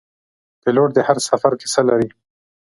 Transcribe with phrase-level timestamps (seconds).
[0.61, 2.09] پیلوټ د هر سفر کیسه لري.